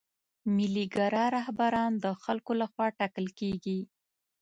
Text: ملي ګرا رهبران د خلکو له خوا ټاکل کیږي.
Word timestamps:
ملي 0.55 0.85
ګرا 0.95 1.25
رهبران 1.37 1.91
د 2.03 2.05
خلکو 2.23 2.51
له 2.61 2.65
خوا 2.71 2.87
ټاکل 2.99 3.27
کیږي. 3.39 3.79